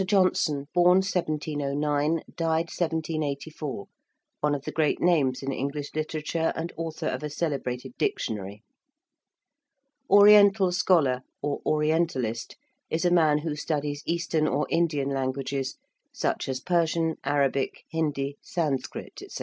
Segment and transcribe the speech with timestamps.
[0.07, 3.85] Johnson~ (born 1709, died 1784):
[4.39, 8.63] one of the great names in English literature, and author of a celebrated dictionary.
[10.09, 12.55] ~oriental scholar~, or ~orientalist~,
[12.89, 15.77] is a man who studies Eastern or Indian languages,
[16.11, 19.39] such as Persian, Arabic, Hindi, Sanskrit, &c.